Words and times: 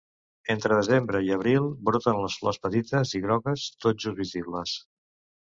Entre 0.51 0.77
desembre 0.77 1.21
i 1.27 1.29
abril 1.35 1.67
broten 1.89 2.23
les 2.23 2.39
flors, 2.41 2.59
petites 2.65 3.13
i 3.21 3.23
grogues, 3.27 3.67
tot 3.87 4.03
just 4.07 4.21
visibles. 4.25 4.77